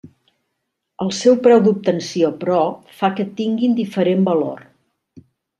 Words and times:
El 1.05 1.11
seu 1.17 1.35
preu 1.49 1.61
d'obtenció, 1.67 2.31
però, 2.45 2.63
fa 3.03 3.13
que 3.21 3.29
tinguin 3.43 3.79
diferent 3.81 4.29
valor. 4.31 4.69